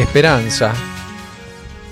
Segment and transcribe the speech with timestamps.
[0.00, 0.72] Esperanza.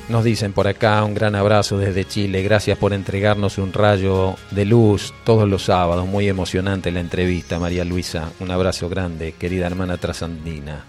[0.08, 2.42] Nos dicen por acá un gran abrazo desde Chile.
[2.42, 6.06] Gracias por entregarnos un rayo de luz todos los sábados.
[6.06, 8.32] Muy emocionante la entrevista, María Luisa.
[8.40, 10.86] Un abrazo grande, querida hermana trasandina.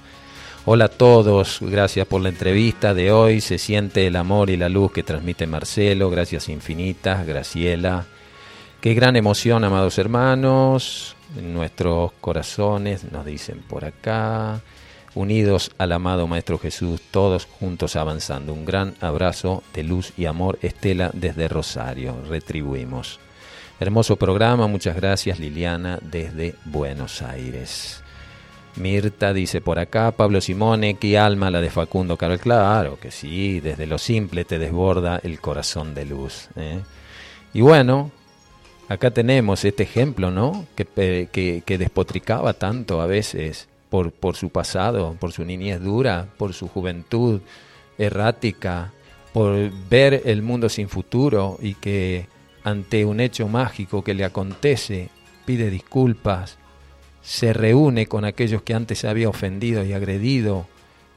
[0.63, 3.41] Hola a todos, gracias por la entrevista de hoy.
[3.41, 6.09] Se siente el amor y la luz que transmite Marcelo.
[6.09, 8.05] Gracias infinitas, Graciela.
[8.79, 11.17] Qué gran emoción, amados hermanos.
[11.37, 14.61] En nuestros corazones, nos dicen por acá
[15.19, 18.53] unidos al amado Maestro Jesús, todos juntos avanzando.
[18.53, 22.15] Un gran abrazo de luz y amor, Estela desde Rosario.
[22.29, 23.19] Retribuimos.
[23.81, 28.01] Hermoso programa, muchas gracias Liliana desde Buenos Aires.
[28.77, 32.39] Mirta dice por acá, Pablo Simone, qué alma la de Facundo Carol.
[32.39, 36.47] Claro que sí, desde lo simple te desborda el corazón de luz.
[36.55, 36.79] ¿eh?
[37.53, 38.11] Y bueno,
[38.87, 40.65] acá tenemos este ejemplo, ¿no?
[40.75, 46.53] Que, que, que despotricaba tanto a veces por, su pasado, por su niñez dura, por
[46.53, 47.41] su juventud
[47.97, 48.93] errática,
[49.33, 52.27] por ver el mundo sin futuro y que
[52.63, 55.09] ante un hecho mágico que le acontece
[55.45, 56.57] pide disculpas,
[57.21, 60.67] se reúne con aquellos que antes había ofendido y agredido.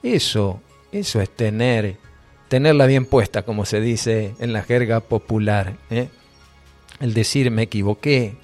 [0.03, 1.97] Eso, eso es tener,
[2.49, 5.77] tenerla bien puesta, como se dice en la jerga popular.
[5.91, 6.09] ¿eh?
[7.01, 8.35] El decir me equivoqué,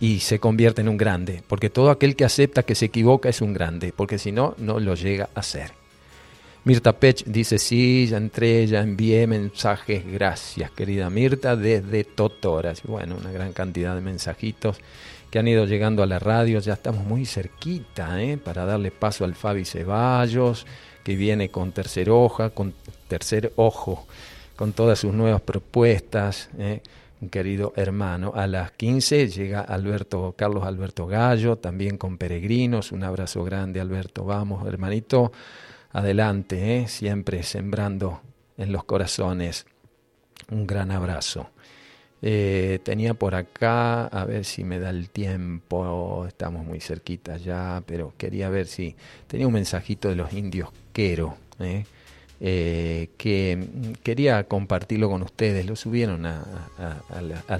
[0.00, 3.40] y se convierte en un grande, porque todo aquel que acepta que se equivoca es
[3.40, 5.72] un grande, porque si no, no lo llega a ser.
[6.64, 12.82] Mirta Pech dice, sí, ya entré, ya envié mensajes, gracias querida Mirta, desde Totoras.
[12.82, 14.78] Bueno, una gran cantidad de mensajitos
[15.30, 18.38] que han ido llegando a la radio, ya estamos muy cerquita, ¿eh?
[18.38, 20.66] para darle paso al Fabi Ceballos,
[21.04, 22.74] que viene con tercer hoja, con
[23.08, 24.06] tercer ojo,
[24.56, 26.50] con todas sus nuevas propuestas.
[26.58, 26.82] ¿eh?
[27.28, 28.32] Querido hermano.
[28.34, 32.92] A las 15 llega Alberto, Carlos Alberto Gallo, también con peregrinos.
[32.92, 34.24] Un abrazo grande, Alberto.
[34.24, 35.32] Vamos, hermanito,
[35.90, 36.88] adelante, ¿eh?
[36.88, 38.20] siempre sembrando
[38.56, 39.66] en los corazones.
[40.50, 41.50] Un gran abrazo.
[42.20, 47.82] Eh, tenía por acá, a ver si me da el tiempo, estamos muy cerquita ya,
[47.86, 48.96] pero quería ver si
[49.28, 51.36] tenía un mensajito de los indios Quero.
[51.60, 51.84] ¿eh?
[52.40, 53.66] Eh, que
[54.04, 55.66] quería compartirlo con ustedes.
[55.66, 56.44] Lo subieron a,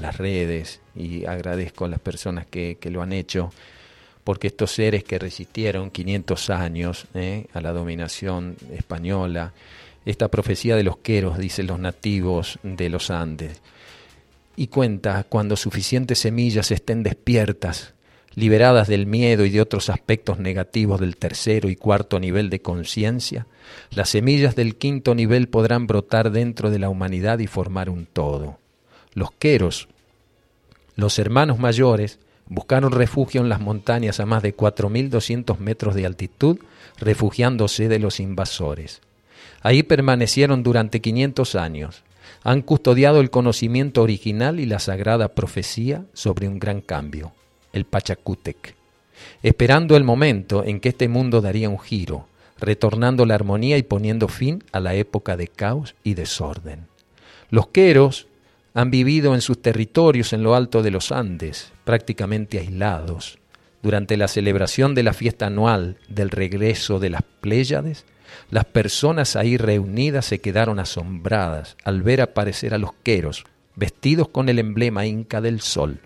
[0.00, 3.53] las redes y agradezco a las personas que, lo han hecho,
[4.22, 9.53] porque estos seres que resistieron 500 años eh, a la dominación española,
[10.06, 13.60] esta profecía de los queros, dicen los nativos de los Andes,
[14.55, 17.95] y cuenta cuando suficientes semillas estén despiertas,
[18.38, 23.49] liberadas del miedo y de otros aspectos negativos del tercero y cuarto nivel de conciencia,
[23.91, 28.59] las semillas del quinto nivel podrán brotar dentro de la humanidad y formar un todo.
[29.12, 29.88] Los queros,
[30.94, 36.59] los hermanos mayores, buscaron refugio en las montañas a más de 4.200 metros de altitud,
[36.97, 39.00] refugiándose de los invasores.
[39.62, 42.04] Ahí permanecieron durante 500 años.
[42.44, 47.32] Han custodiado el conocimiento original y la sagrada profecía sobre un gran cambio
[47.73, 48.75] el Pachacútec,
[49.43, 52.27] esperando el momento en que este mundo daría un giro,
[52.59, 56.87] retornando la armonía y poniendo fin a la época de caos y desorden.
[57.51, 58.27] Los queros
[58.75, 63.39] han vivido en sus territorios en lo alto de los Andes, prácticamente aislados.
[63.83, 68.05] Durante la celebración de la fiesta anual del regreso de las Pléyades,
[68.51, 73.45] las personas ahí reunidas se quedaron asombradas al ver aparecer a los queros,
[73.77, 76.01] vestidos con el emblema inca del sol,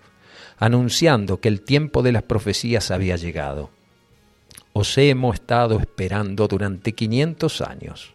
[0.63, 3.71] anunciando que el tiempo de las profecías había llegado.
[4.73, 8.15] Os hemos estado esperando durante 500 años.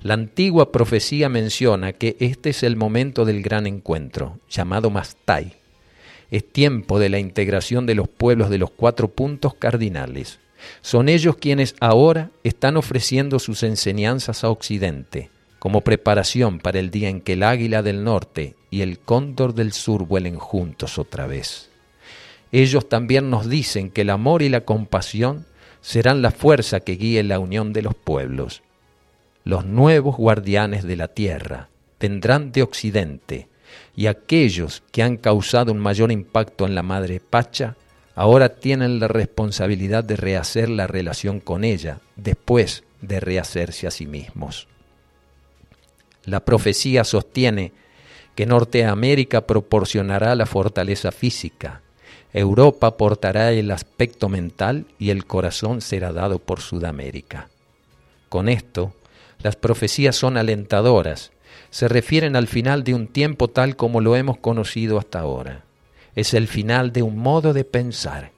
[0.00, 5.54] La antigua profecía menciona que este es el momento del gran encuentro, llamado Mastai.
[6.32, 10.40] Es tiempo de la integración de los pueblos de los cuatro puntos cardinales.
[10.80, 17.08] Son ellos quienes ahora están ofreciendo sus enseñanzas a Occidente, como preparación para el día
[17.08, 21.68] en que el águila del norte y el cóndor del sur vuelen juntos otra vez.
[22.52, 25.44] Ellos también nos dicen que el amor y la compasión
[25.82, 28.62] serán la fuerza que guíe la unión de los pueblos.
[29.44, 33.48] Los nuevos guardianes de la tierra tendrán de Occidente,
[33.94, 37.76] y aquellos que han causado un mayor impacto en la Madre Pacha,
[38.14, 44.06] ahora tienen la responsabilidad de rehacer la relación con ella, después de rehacerse a sí
[44.06, 44.66] mismos.
[46.24, 47.72] La profecía sostiene
[48.34, 51.82] que Norteamérica proporcionará la fortaleza física,
[52.32, 57.48] Europa aportará el aspecto mental y el corazón será dado por Sudamérica.
[58.28, 58.94] Con esto,
[59.42, 61.32] las profecías son alentadoras,
[61.70, 65.64] se refieren al final de un tiempo tal como lo hemos conocido hasta ahora.
[66.14, 68.32] Es el final de un modo de pensar.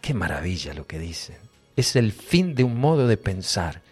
[0.00, 1.36] Qué maravilla lo que dicen.
[1.76, 3.82] Es el fin de un modo de pensar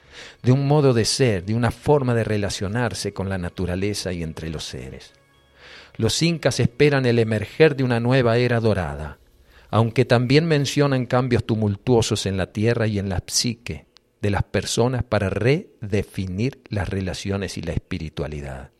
[0.43, 4.51] de un modo de ser, de una forma de relacionarse con la naturaleza y entre
[4.51, 5.13] los seres.
[5.97, 9.19] Los incas esperan el emerger de una nueva era dorada,
[9.71, 13.87] aunque también mencionan cambios tumultuosos en la tierra y en la psique
[14.21, 18.71] de las personas para redefinir las relaciones y la espiritualidad.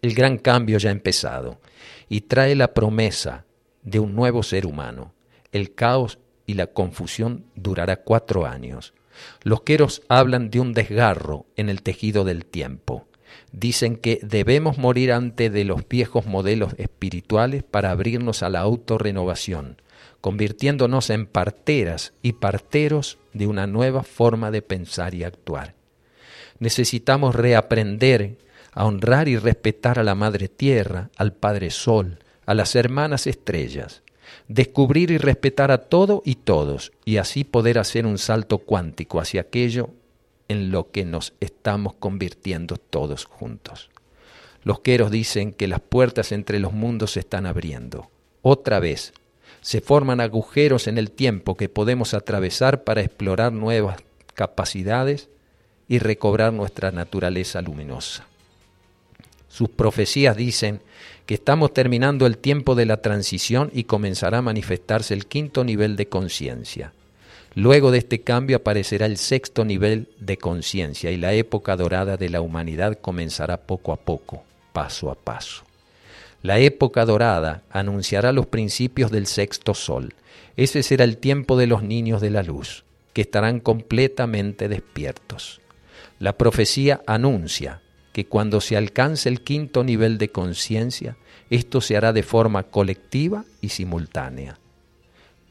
[0.00, 1.60] El gran cambio ya ha empezado
[2.08, 3.44] y trae la promesa
[3.82, 5.14] de un nuevo ser humano.
[5.52, 8.94] El caos y la confusión durará cuatro años.
[9.42, 13.06] Los queros hablan de un desgarro en el tejido del tiempo.
[13.52, 19.80] Dicen que debemos morir antes de los viejos modelos espirituales para abrirnos a la autorrenovación,
[20.20, 25.74] convirtiéndonos en parteras y parteros de una nueva forma de pensar y actuar.
[26.58, 28.38] Necesitamos reaprender
[28.72, 34.02] a honrar y respetar a la Madre Tierra, al Padre Sol, a las hermanas estrellas,
[34.48, 39.42] descubrir y respetar a todo y todos, y así poder hacer un salto cuántico hacia
[39.42, 39.90] aquello
[40.48, 43.90] en lo que nos estamos convirtiendo todos juntos.
[44.64, 48.10] Los queros dicen que las puertas entre los mundos se están abriendo.
[48.42, 49.12] Otra vez,
[49.60, 54.02] se forman agujeros en el tiempo que podemos atravesar para explorar nuevas
[54.34, 55.28] capacidades
[55.88, 58.26] y recobrar nuestra naturaleza luminosa.
[59.48, 60.80] Sus profecías dicen
[61.26, 65.96] que estamos terminando el tiempo de la transición y comenzará a manifestarse el quinto nivel
[65.96, 66.92] de conciencia.
[67.54, 72.30] Luego de este cambio aparecerá el sexto nivel de conciencia y la época dorada de
[72.30, 75.64] la humanidad comenzará poco a poco, paso a paso.
[76.42, 80.14] La época dorada anunciará los principios del sexto sol.
[80.56, 85.60] Ese será el tiempo de los niños de la luz, que estarán completamente despiertos.
[86.18, 87.82] La profecía anuncia
[88.12, 91.16] que cuando se alcance el quinto nivel de conciencia,
[91.50, 94.58] esto se hará de forma colectiva y simultánea.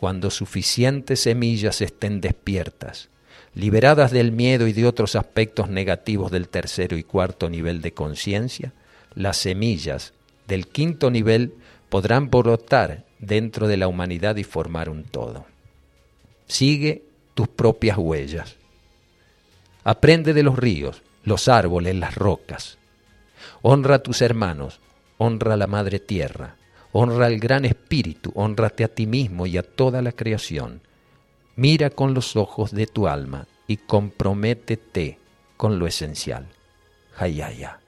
[0.02, 3.10] Cuando suficientes semillas estén despiertas,
[3.54, 8.74] liberadas del miedo y de otros aspectos negativos del tercero y cuarto nivel de conciencia,
[9.14, 10.14] las semillas
[10.48, 11.54] del quinto nivel
[11.90, 15.46] podrán brotar dentro de la humanidad y formar un todo.
[16.48, 17.04] Sigue
[17.36, 18.56] tus propias huellas.
[19.84, 22.80] Aprende de los ríos, los árboles, las rocas.
[23.62, 24.80] Honra a tus hermanos,
[25.20, 26.56] honra a la Madre Tierra,
[26.92, 30.82] honra al Gran Espíritu, honrate a ti mismo y a toda la creación.
[31.56, 35.20] Mira con los ojos de tu alma y comprométete
[35.58, 36.48] con lo esencial.
[37.18, 37.80] Hayaya.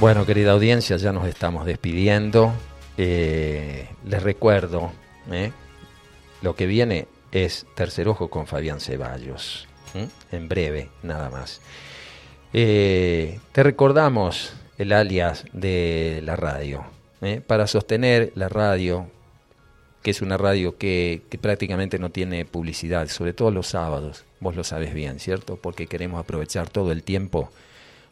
[0.00, 2.52] Bueno, querida audiencia, ya nos estamos despidiendo.
[2.96, 4.92] Eh, les recuerdo,
[5.28, 5.50] eh,
[6.40, 9.66] lo que viene es Tercer Ojo con Fabián Ceballos.
[10.30, 11.60] En breve, nada más.
[12.52, 16.84] Eh, te recordamos el alias de la radio.
[17.48, 19.10] Para sostener la radio,
[20.02, 24.54] que es una radio que, que prácticamente no tiene publicidad, sobre todo los sábados, vos
[24.54, 25.56] lo sabes bien, ¿cierto?
[25.56, 27.50] Porque queremos aprovechar todo el tiempo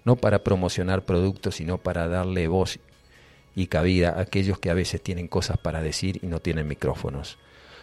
[0.06, 2.78] no para promocionar productos, sino para darle voz
[3.56, 7.38] y cabida a aquellos que a veces tienen cosas para decir y no tienen micrófonos,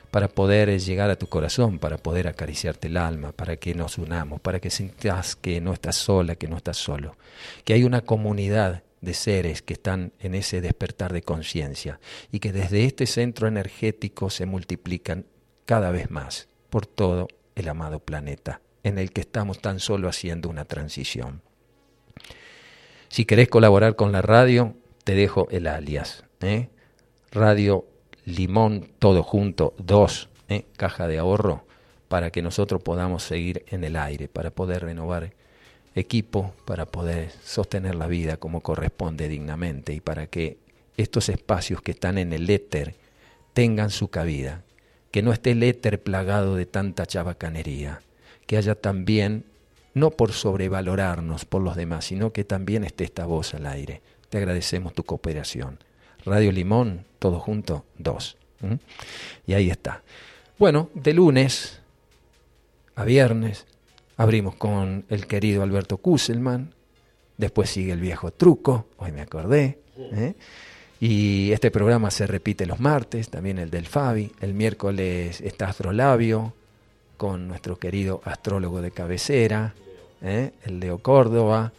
[0.10, 4.40] para poder llegar a tu corazón, para poder acariciarte el alma, para que nos unamos,
[4.40, 7.18] para que sientas que no estás sola, que no estás solo,
[7.66, 12.00] que hay una comunidad de seres que están en ese despertar de conciencia
[12.32, 15.26] y que desde este centro energético se multiplican
[15.66, 20.48] cada vez más por todo el amado planeta en el que estamos tan solo haciendo
[20.48, 21.42] una transición.
[23.14, 26.24] Si querés colaborar con la radio, te dejo el alias.
[26.42, 26.70] ¿eh?
[27.32, 27.86] Radio
[28.26, 30.66] Limón, todo junto, dos, ¿eh?
[30.78, 31.64] caja de ahorro,
[32.08, 35.34] para que nosotros podamos seguir en el aire, para poder renovar
[35.94, 40.58] equipo, para poder sostener la vida como corresponde dignamente y para que
[40.98, 42.96] estos espacios que están en el éter
[43.54, 44.64] tengan su cabida,
[45.12, 48.02] que no esté el éter plagado de tanta chabacanería,
[48.48, 49.46] que haya también
[49.94, 54.02] no por sobrevalorarnos por los demás, sino que también esté esta voz al aire.
[54.30, 55.80] Te agradecemos tu cooperación.
[56.26, 58.38] Radio Limón, todo junto, dos.
[59.46, 60.04] Y ahí está.
[60.58, 61.82] Bueno, de lunes
[62.96, 63.66] a viernes
[64.18, 66.74] abrimos con el querido Alberto Kusselman,
[67.38, 69.80] después sigue el viejo truco, hoy me acordé.
[69.98, 70.36] ¿eh?
[71.00, 74.32] Y este programa se repite los martes, también el del Fabi.
[74.40, 76.54] El miércoles está Astrolabio
[77.18, 79.74] con nuestro querido astrólogo de cabecera,
[80.24, 80.52] ¿eh?
[80.66, 81.74] el Leo Córdoba,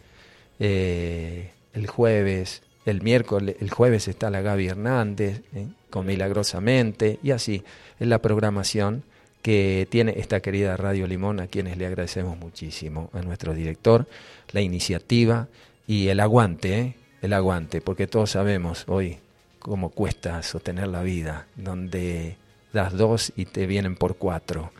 [0.59, 5.67] eh, el jueves, el miércoles, el jueves está la Gaby Hernández, ¿eh?
[5.89, 7.63] con Milagrosamente, y así
[7.99, 9.03] es la programación
[9.41, 14.07] que tiene esta querida Radio Limón, a quienes le agradecemos muchísimo, a nuestro director,
[14.51, 15.47] la iniciativa
[15.85, 19.19] y el aguante, el aguante, porque todos sabemos hoy
[19.59, 22.37] cómo cuesta sostener la vida, donde
[22.73, 24.71] das dos y te vienen por cuatro.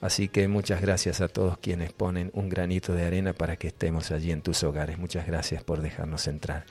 [0.00, 4.10] Así que muchas gracias a todos quienes ponen un granito de arena para que estemos
[4.10, 4.98] allí en tus hogares.
[4.98, 6.66] Muchas gracias por dejarnos entrar.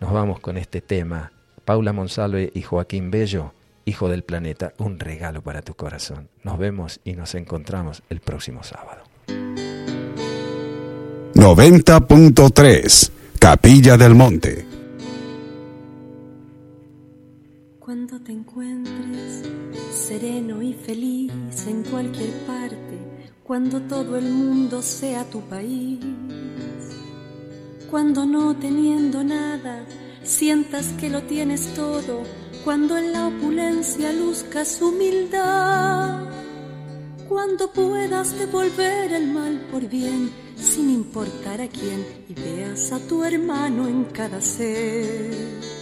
[0.00, 1.32] Nos vamos con este tema.
[1.64, 3.52] Paula Monsalve y Joaquín Bello
[3.84, 6.28] Hijo del Planeta, un regalo para tu corazón.
[6.44, 9.02] Nos vemos y nos encontramos el próximo sábado.
[11.34, 13.10] 90.3
[13.40, 14.71] Capilla del Monte.
[17.92, 19.42] Cuando te encuentres
[19.92, 21.30] sereno y feliz
[21.66, 22.96] en cualquier parte,
[23.44, 25.98] cuando todo el mundo sea tu país,
[27.90, 29.84] cuando no teniendo nada
[30.22, 32.22] sientas que lo tienes todo,
[32.64, 36.24] cuando en la opulencia luzcas humildad,
[37.28, 43.22] cuando puedas devolver el mal por bien, sin importar a quién, y veas a tu
[43.22, 45.81] hermano en cada ser.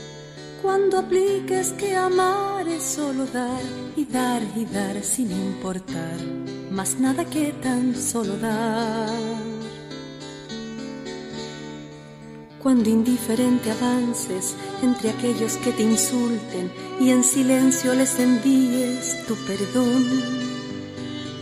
[0.62, 3.62] Cuando apliques que amar es solo dar
[3.96, 6.18] y dar y dar sin importar
[6.70, 9.50] más nada que tan solo dar.
[12.62, 20.04] cuando indiferente avances entre aquellos que te insulten y en silencio les envíes tu perdón.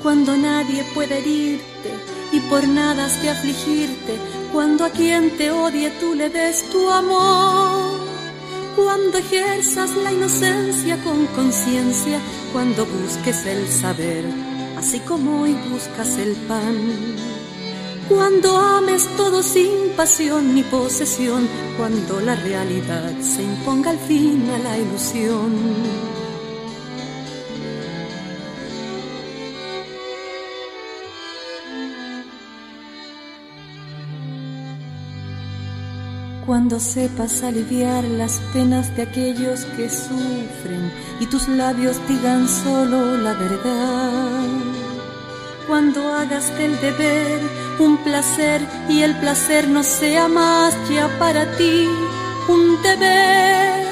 [0.02, 1.90] Cuando nadie puede herirte
[2.32, 4.14] y por nada has de afligirte,
[4.52, 7.77] cuando a quien te odie tú le des tu amor.
[8.78, 12.20] Cuando ejerzas la inocencia con conciencia,
[12.52, 14.24] cuando busques el saber,
[14.76, 16.76] así como hoy buscas el pan
[18.08, 24.58] cuando ames todo sin pasión ni posesión, cuando la realidad se imponga al fin a
[24.58, 26.17] la ilusión.
[36.68, 43.32] Cuando sepas aliviar las penas de aquellos que sufren y tus labios digan solo la
[43.32, 44.42] verdad.
[45.66, 47.40] Cuando hagas del deber
[47.78, 51.88] un placer y el placer no sea más ya para ti
[52.48, 53.86] un deber.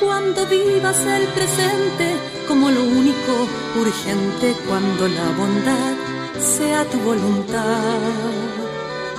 [0.00, 2.16] Cuando vivas el presente
[2.48, 3.34] como lo único
[3.78, 5.94] urgente, cuando la bondad
[6.40, 8.67] sea tu voluntad.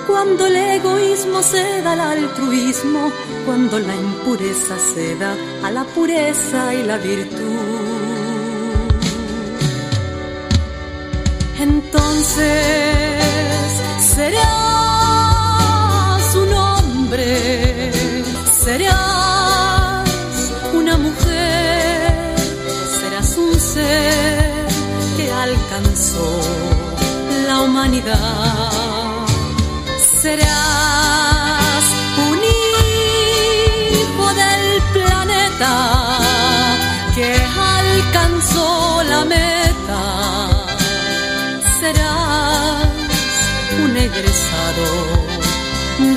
[0.06, 3.12] Cuando el egoísmo ceda al altruismo,
[3.46, 8.00] cuando la impureza ceda a la pureza y la virtud.
[11.58, 12.64] Entonces
[14.16, 14.40] serás
[16.34, 17.92] un hombre,
[18.64, 20.08] serás
[20.72, 22.34] una mujer,
[23.00, 24.66] serás un ser
[25.16, 26.40] que alcanzó
[27.46, 28.89] la humanidad.
[30.22, 31.84] Serás
[32.28, 32.38] un
[34.04, 35.74] hijo del planeta
[37.14, 37.30] que
[37.78, 40.02] alcanzó la meta.
[41.80, 42.88] Serás
[43.82, 44.88] un egresado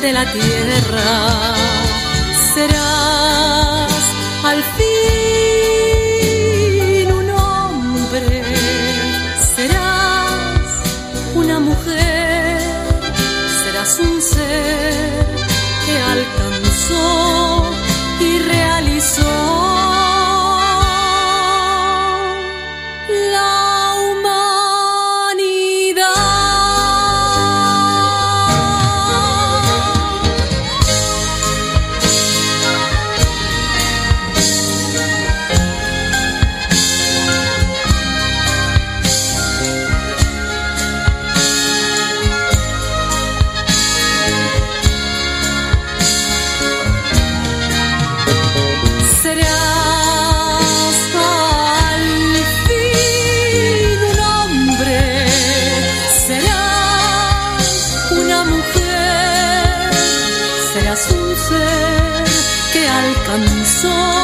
[0.02, 1.56] de la tierra.
[2.56, 4.04] Serás
[4.44, 5.13] al fin
[15.86, 17.33] que alcanzó.
[63.84, 64.23] corazón.